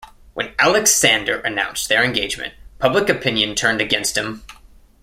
[0.33, 4.41] When Aleksandar announced their engagement, public opinion turned against him.